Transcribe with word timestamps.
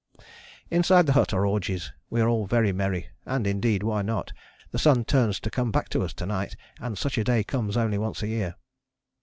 Inside 0.71 1.05
the 1.05 1.13
hut 1.13 1.31
are 1.31 1.45
orgies. 1.45 1.93
We 2.09 2.21
are 2.21 2.47
very 2.47 2.71
merry 2.73 3.09
and 3.23 3.45
indeed 3.45 3.83
why 3.83 4.01
not? 4.01 4.33
The 4.71 4.79
sun 4.79 5.05
turns 5.05 5.39
to 5.41 5.51
come 5.51 5.71
back 5.71 5.89
to 5.89 6.01
us 6.01 6.11
to 6.15 6.25
night, 6.25 6.55
and 6.79 6.97
such 6.97 7.19
a 7.19 7.23
day 7.23 7.43
comes 7.43 7.77
only 7.77 7.99
once 7.99 8.23
a 8.23 8.27
year. 8.27 8.55